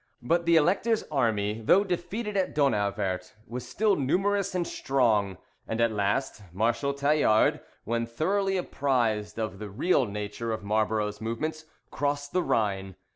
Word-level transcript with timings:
But 0.23 0.47
the 0.47 0.55
Elector's 0.55 1.03
army, 1.11 1.61
though 1.63 1.83
defeated 1.83 2.35
at 2.35 2.55
Donauwert, 2.55 3.35
was 3.45 3.69
still 3.69 3.95
numerous 3.95 4.55
and 4.55 4.65
strong; 4.65 5.37
and 5.67 5.79
at 5.79 5.91
last 5.91 6.41
Marshal 6.51 6.95
Tallard, 6.95 7.59
when 7.83 8.07
thoroughly 8.07 8.57
apprised 8.57 9.37
of 9.37 9.59
the 9.59 9.69
real 9.69 10.07
nature 10.07 10.51
of 10.51 10.63
Marlborough's 10.63 11.21
movements, 11.21 11.65
crossed 11.91 12.33
the 12.33 12.41
Rhine. 12.41 12.95